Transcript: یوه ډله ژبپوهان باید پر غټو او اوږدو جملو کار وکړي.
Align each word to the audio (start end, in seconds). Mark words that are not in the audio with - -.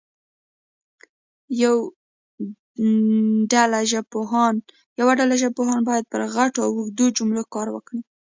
یوه 1.63 1.83
ډله 3.51 3.81
ژبپوهان 5.41 5.81
باید 5.89 6.05
پر 6.11 6.21
غټو 6.35 6.59
او 6.65 6.71
اوږدو 6.77 7.05
جملو 7.17 7.43
کار 7.53 7.67
وکړي. 7.71 8.01